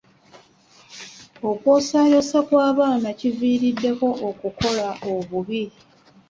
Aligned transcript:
Okwosaayosa 1.49 2.37
bw'abaana 2.47 3.09
kiviiriddeko 3.19 4.07
okukola 4.29 4.87
obubi. 5.13 5.63